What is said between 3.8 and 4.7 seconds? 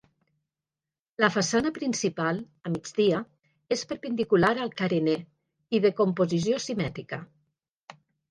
perpendicular